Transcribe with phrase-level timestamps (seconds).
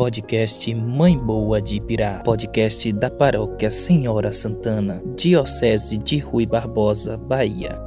[0.00, 2.22] Podcast Mãe Boa de Ibirá.
[2.24, 7.78] Podcast da Paróquia Senhora Santana, Diocese de Rui Barbosa, Bahia.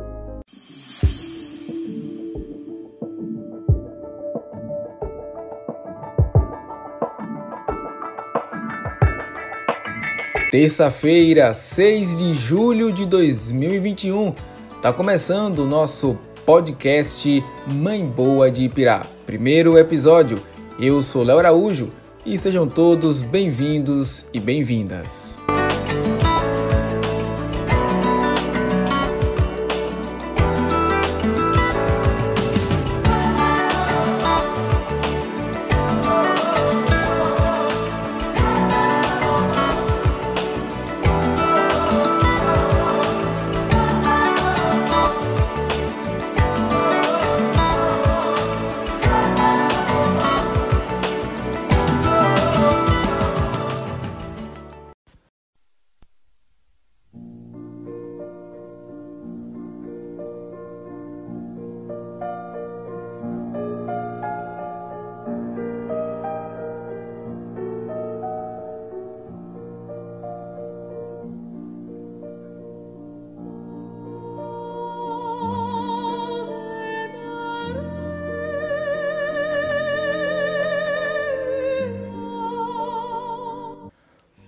[10.51, 14.35] Terça-feira, 6 de julho de 2021.
[14.83, 19.03] Tá começando o nosso podcast Mãe Boa de Ipirá.
[19.25, 20.39] Primeiro episódio.
[20.79, 25.42] Eu sou Léo Araújo e sejam todos bem-vindos e bem-vindas.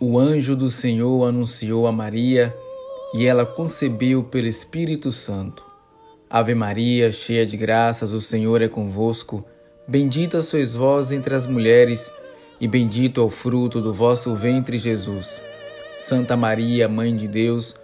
[0.07, 2.55] O anjo do Senhor anunciou a Maria
[3.11, 5.65] e ela concebeu pelo Espírito Santo.
[6.29, 9.43] Ave Maria, cheia de graças, o Senhor é convosco.
[9.87, 12.11] Bendita sois vós entre as mulheres,
[12.61, 15.41] e bendito é o fruto do vosso ventre, Jesus.
[15.95, 17.75] Santa Maria, Mãe de Deus,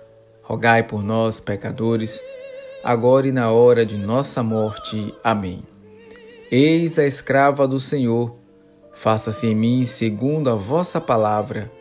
[0.43, 2.23] rogai por nós, pecadores,
[2.83, 5.11] agora e na hora de nossa morte.
[5.23, 5.63] Amém.
[6.51, 8.35] Eis a escrava do Senhor,
[8.93, 11.80] faça-se em mim segundo a vossa palavra.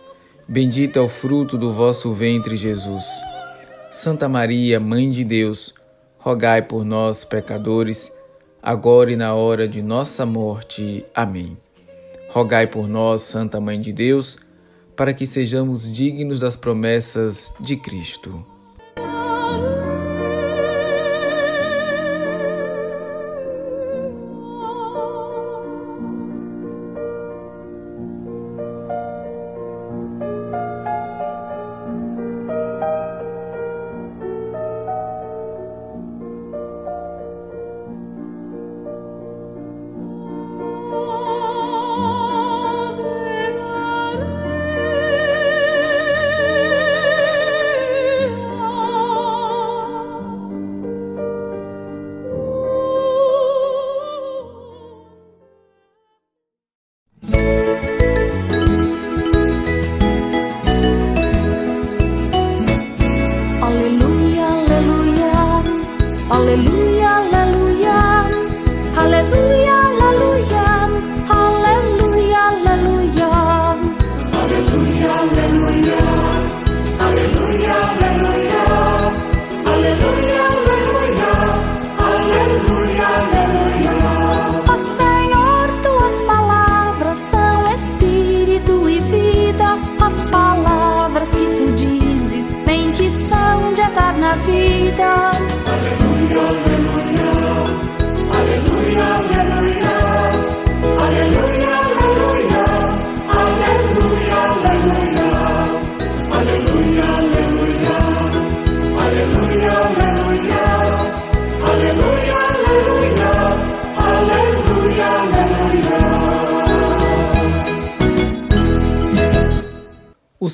[0.51, 3.05] Bendito é o fruto do vosso ventre, Jesus.
[3.89, 5.73] Santa Maria, Mãe de Deus,
[6.17, 8.11] rogai por nós, pecadores,
[8.61, 11.05] agora e na hora de nossa morte.
[11.15, 11.57] Amém.
[12.27, 14.39] Rogai por nós, Santa Mãe de Deus,
[14.93, 18.45] para que sejamos dignos das promessas de Cristo.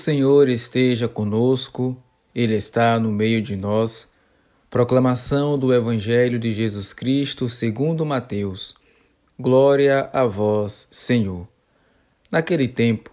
[0.07, 2.01] Senhor esteja conosco,
[2.33, 4.07] Ele está no meio de nós.
[4.69, 8.73] Proclamação do Evangelho de Jesus Cristo segundo Mateus.
[9.37, 11.45] Glória a vós, Senhor.
[12.31, 13.11] Naquele tempo,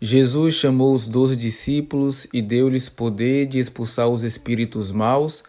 [0.00, 5.44] Jesus chamou os doze discípulos e deu-lhes poder de expulsar os espíritos maus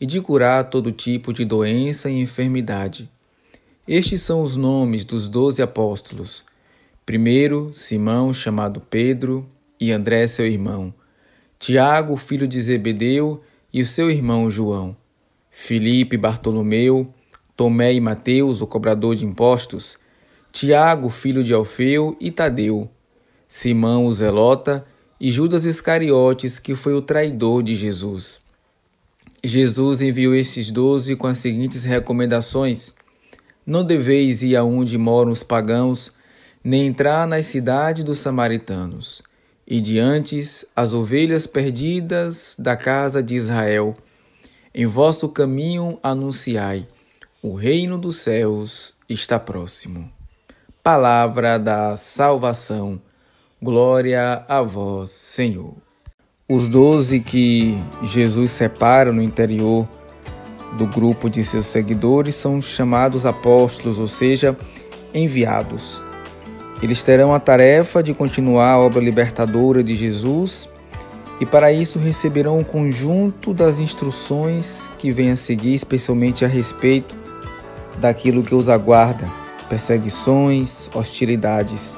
[0.00, 3.10] e de curar todo tipo de doença e enfermidade.
[3.86, 6.42] Estes são os nomes dos doze apóstolos.
[7.04, 9.46] Primeiro, Simão, chamado Pedro,
[9.80, 10.92] e André, seu irmão.
[11.58, 13.42] Tiago, filho de Zebedeu,
[13.72, 14.96] e o seu irmão João.
[15.50, 17.12] Filipe, Bartolomeu,
[17.56, 19.98] Tomé e Mateus, o cobrador de impostos.
[20.52, 22.90] Tiago, filho de Alfeu, e Tadeu.
[23.46, 24.86] Simão, o zelota,
[25.20, 28.40] e Judas Iscariotes, que foi o traidor de Jesus.
[29.42, 32.92] Jesus enviou esses doze com as seguintes recomendações:
[33.66, 36.12] Não deveis ir aonde moram os pagãos,
[36.62, 39.22] nem entrar nas cidades dos samaritanos,
[39.70, 40.40] e diante
[40.74, 43.94] as ovelhas perdidas da casa de Israel.
[44.74, 46.88] Em vosso caminho anunciai:
[47.40, 50.10] o reino dos céus está próximo.
[50.82, 53.00] Palavra da salvação.
[53.62, 55.74] Glória a vós, Senhor.
[56.48, 59.88] Os doze que Jesus separa no interior
[60.76, 64.56] do grupo de seus seguidores são chamados apóstolos, ou seja,
[65.14, 66.02] enviados.
[66.82, 70.68] Eles terão a tarefa de continuar a obra libertadora de Jesus
[71.38, 77.14] e, para isso, receberão um conjunto das instruções que vêm a seguir, especialmente a respeito
[77.98, 79.28] daquilo que os aguarda:
[79.68, 81.94] perseguições, hostilidades.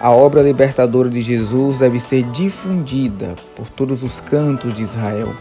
[0.00, 5.32] A obra libertadora de Jesus deve ser difundida por todos os cantos de Israel.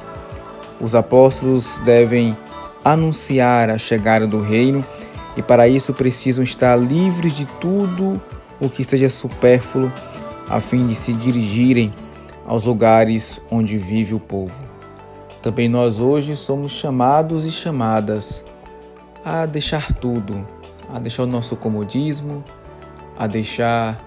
[0.79, 2.37] Os apóstolos devem
[2.83, 4.85] anunciar a chegada do reino
[5.35, 8.21] e para isso precisam estar livres de tudo
[8.61, 9.91] o que seja supérfluo,
[10.47, 11.91] a fim de se dirigirem
[12.45, 14.53] aos lugares onde vive o povo.
[15.41, 18.45] Também nós hoje somos chamados e chamadas
[19.25, 20.47] a deixar tudo,
[20.93, 22.43] a deixar o nosso comodismo,
[23.17, 23.99] a deixar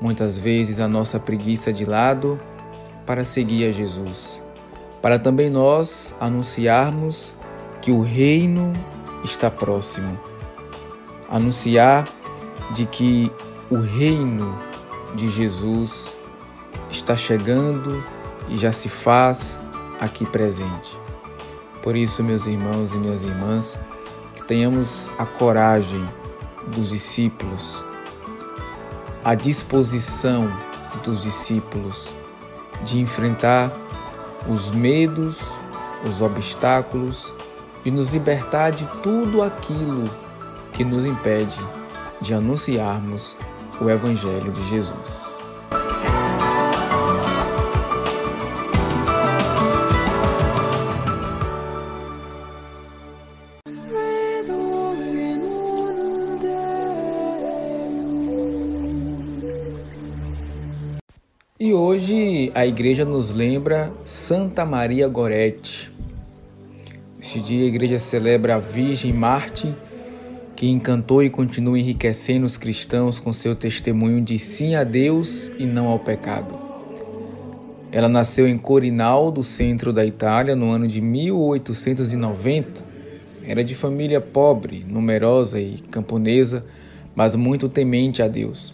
[0.00, 2.38] muitas vezes a nossa preguiça de lado
[3.06, 4.42] para seguir a Jesus,
[5.00, 7.34] para também nós anunciarmos
[7.80, 8.72] que o reino
[9.22, 10.18] está próximo,
[11.30, 12.08] anunciar
[12.74, 13.30] de que
[13.74, 14.56] o reino
[15.14, 16.14] de Jesus
[16.90, 18.04] está chegando
[18.48, 19.60] e já se faz
[20.00, 20.96] aqui presente.
[21.82, 23.76] Por isso, meus irmãos e minhas irmãs,
[24.34, 26.02] que tenhamos a coragem
[26.68, 27.84] dos discípulos
[29.24, 30.52] a disposição
[31.02, 32.14] dos discípulos
[32.84, 33.72] de enfrentar
[34.46, 35.40] os medos,
[36.06, 37.32] os obstáculos
[37.84, 40.04] e nos libertar de tudo aquilo
[40.74, 41.56] que nos impede
[42.20, 43.34] de anunciarmos
[43.80, 45.34] o Evangelho de Jesus.
[61.58, 65.90] E hoje a igreja nos lembra Santa Maria Gorete.
[67.18, 69.74] Este dia a igreja celebra a Virgem Marte,
[70.64, 75.66] que encantou e continua enriquecendo os cristãos com seu testemunho de sim a Deus e
[75.66, 76.54] não ao pecado.
[77.92, 82.80] Ela nasceu em Corinaldo, centro da Itália, no ano de 1890.
[83.46, 86.64] Era de família pobre, numerosa e camponesa,
[87.14, 88.72] mas muito temente a Deus.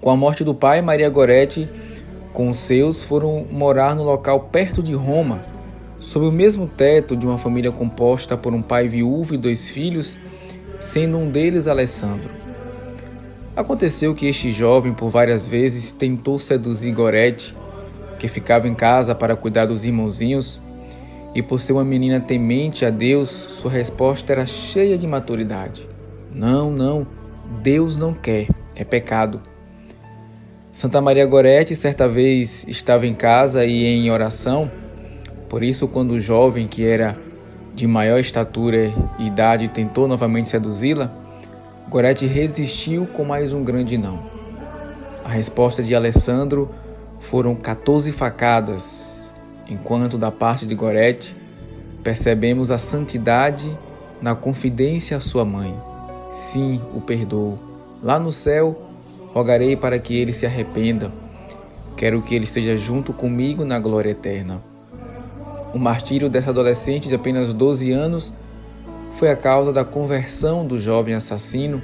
[0.00, 1.68] Com a morte do pai, Maria Goretti
[2.32, 5.40] com os seus foram morar no local perto de Roma,
[6.00, 10.16] sob o mesmo teto de uma família composta por um pai viúvo e dois filhos,
[10.80, 12.30] sendo um deles Alessandro.
[13.54, 17.56] Aconteceu que este jovem por várias vezes tentou seduzir Goretti,
[18.18, 20.60] que ficava em casa para cuidar dos irmãozinhos,
[21.34, 25.86] e por ser uma menina temente a Deus, sua resposta era cheia de maturidade.
[26.32, 27.06] Não, não,
[27.62, 29.40] Deus não quer, é pecado.
[30.72, 34.70] Santa Maria Gorete certa vez estava em casa e em oração,
[35.48, 37.16] por isso, quando o jovem, que era
[37.76, 41.12] de maior estatura e idade, tentou novamente seduzi-la,
[41.88, 44.18] Gorete resistiu com mais um grande não.
[45.24, 46.70] A resposta de Alessandro
[47.20, 49.32] foram 14 facadas,
[49.68, 51.36] enquanto da parte de Gorete
[52.02, 53.70] percebemos a santidade
[54.20, 55.72] na confidência à sua mãe.
[56.32, 57.58] Sim, o perdoo.
[58.02, 58.86] Lá no céu,
[59.36, 61.12] Rogarei para que ele se arrependa.
[61.94, 64.62] Quero que ele esteja junto comigo na glória eterna.
[65.76, 68.32] O martírio dessa adolescente de apenas 12 anos
[69.12, 71.82] foi a causa da conversão do jovem assassino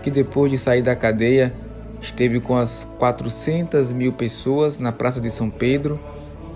[0.00, 1.52] que, depois de sair da cadeia,
[2.00, 5.98] esteve com as 400 mil pessoas na Praça de São Pedro,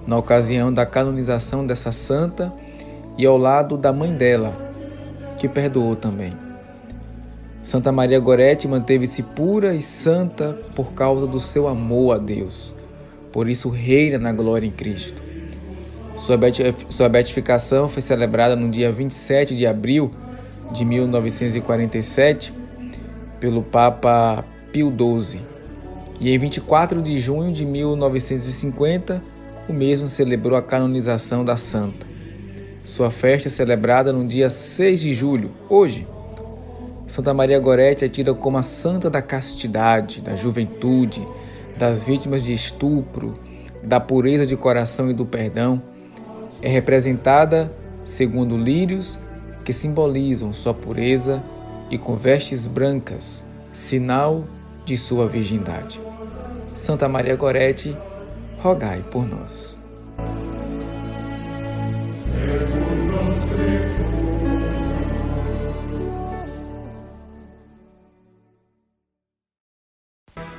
[0.07, 2.53] na ocasião da canonização dessa santa,
[3.19, 4.55] e ao lado da mãe dela,
[5.39, 6.33] que perdoou também.
[7.65, 12.73] Santa Maria Gorete manteve-se pura e santa por causa do seu amor a Deus.
[13.33, 15.29] Por isso reina na glória em Cristo.
[16.21, 20.11] Sua beatificação foi celebrada no dia 27 de abril
[20.71, 22.53] de 1947
[23.41, 25.41] pelo Papa Pio XII.
[26.21, 29.23] E em 24 de junho de 1950,
[29.67, 32.07] o mesmo celebrou a canonização da santa.
[32.85, 36.07] Sua festa é celebrada no dia 6 de julho, hoje.
[37.09, 41.27] Santa Maria Gorete é tida como a santa da castidade, da juventude,
[41.79, 43.33] das vítimas de estupro,
[43.83, 45.83] da pureza de coração e do perdão.
[46.62, 47.73] É representada
[48.05, 49.19] segundo lírios
[49.64, 51.43] que simbolizam sua pureza
[51.90, 54.45] e com vestes brancas, sinal
[54.85, 56.00] de sua virgindade.
[56.75, 57.97] Santa Maria Gorete,
[58.59, 59.81] rogai por nós.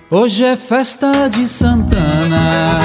[0.10, 2.81] Hoje é festa de Santana.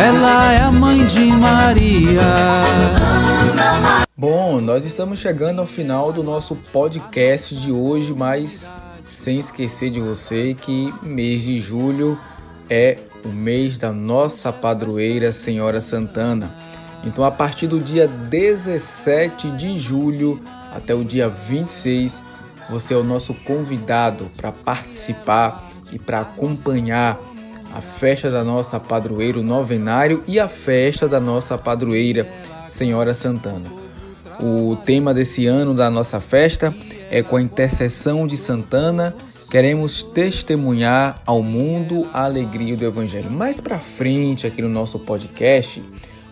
[0.00, 2.22] Ela é a mãe de Maria.
[4.16, 8.70] Bom, nós estamos chegando ao final do nosso podcast de hoje, mas
[9.10, 12.16] sem esquecer de você que mês de julho
[12.70, 16.54] é o mês da nossa padroeira Senhora Santana.
[17.02, 20.40] Então, a partir do dia 17 de julho
[20.72, 22.22] até o dia 26,
[22.70, 27.18] você é o nosso convidado para participar e para acompanhar
[27.78, 32.28] a festa da nossa padroeira, o novenário e a festa da nossa padroeira,
[32.66, 33.70] Senhora Santana.
[34.40, 36.74] O tema desse ano da nossa festa
[37.08, 39.14] é com a intercessão de Santana,
[39.48, 43.30] queremos testemunhar ao mundo a alegria do evangelho.
[43.30, 45.80] Mais para frente aqui no nosso podcast,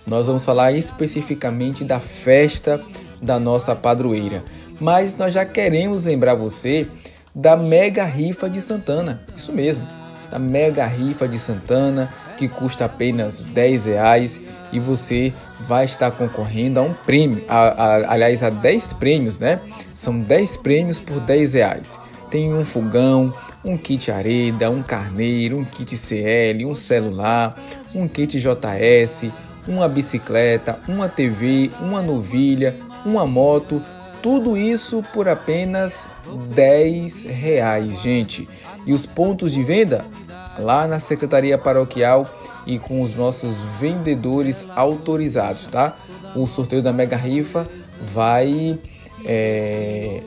[0.06, 2.80] nós vamos falar especificamente da festa
[3.22, 4.42] da nossa padroeira
[4.80, 6.86] mas nós já queremos lembrar você
[7.34, 9.22] da mega rifa de Santana.
[9.36, 9.86] Isso mesmo,
[10.30, 14.40] da mega rifa de Santana, que custa apenas 10 reais
[14.72, 19.60] e você vai estar concorrendo a um prêmio, a, a, aliás, a 10 prêmios, né?
[19.94, 21.98] São 10 prêmios por 10 reais.
[22.30, 23.32] Tem um fogão,
[23.64, 27.56] um kit areda, um carneiro, um kit CL, um celular,
[27.94, 29.30] um kit JS,
[29.66, 33.82] uma bicicleta, uma TV, uma novilha, uma moto
[34.26, 36.08] tudo isso por apenas
[36.52, 38.48] 10 reais, gente.
[38.86, 40.04] E os pontos de venda?
[40.58, 42.30] Lá na Secretaria Paroquial
[42.66, 45.96] e com os nossos vendedores autorizados, tá?
[46.34, 47.68] O sorteio da Mega Rifa
[48.00, 48.78] vai
[49.24, 50.22] é,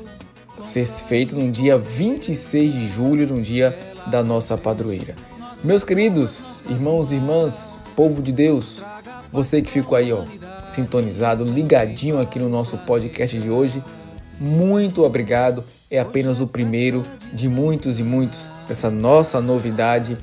[0.59, 5.15] ser feito no dia 26 de julho, no dia da nossa padroeira.
[5.63, 8.83] Meus queridos irmãos e irmãs, povo de Deus,
[9.31, 10.23] você que ficou aí, ó,
[10.67, 13.83] sintonizado, ligadinho aqui no nosso podcast de hoje,
[14.39, 15.63] muito obrigado.
[15.91, 17.03] É apenas o primeiro
[17.33, 20.17] de muitos e muitos dessa nossa novidade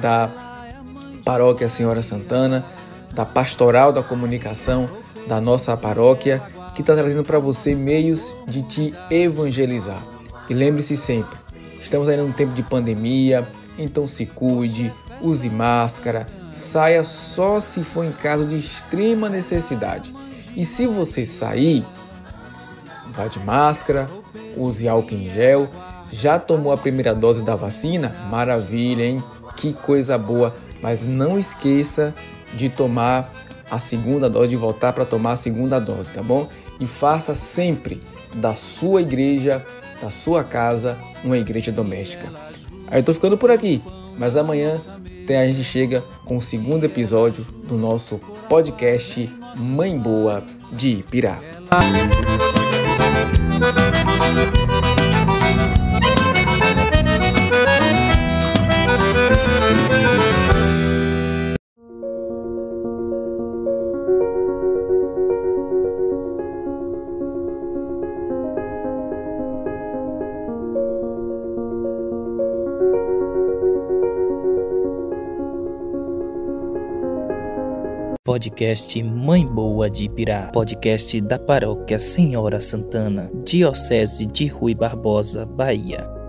[0.00, 0.30] da
[1.24, 2.64] Paróquia Senhora Santana,
[3.12, 4.88] da Pastoral da Comunicação
[5.28, 6.42] da nossa paróquia,
[6.74, 10.02] que está trazendo para você meios de te evangelizar.
[10.48, 11.38] E lembre-se sempre,
[11.80, 13.46] estamos aí num tempo de pandemia,
[13.78, 20.14] então se cuide, use máscara, saia só se for em caso de extrema necessidade.
[20.56, 21.84] E se você sair,
[23.12, 24.08] vá de máscara,
[24.56, 25.68] use álcool em gel.
[26.10, 28.14] Já tomou a primeira dose da vacina?
[28.30, 29.22] Maravilha, hein?
[29.56, 30.54] Que coisa boa!
[30.82, 32.14] Mas não esqueça
[32.54, 33.32] de tomar
[33.70, 36.48] a segunda dose, de voltar para tomar a segunda dose, tá bom?
[36.80, 38.00] E faça sempre
[38.34, 39.64] da sua igreja,
[40.00, 42.26] da sua casa, uma igreja doméstica.
[42.88, 43.82] Aí eu tô ficando por aqui,
[44.18, 44.78] mas amanhã
[45.38, 51.04] a gente chega com o segundo episódio do nosso podcast Mãe Boa de
[53.20, 54.59] Ipirá.
[78.30, 80.52] Podcast Mãe Boa de Ipirá.
[80.52, 86.19] Podcast da Paróquia Senhora Santana, Diocese de Rui Barbosa, Bahia.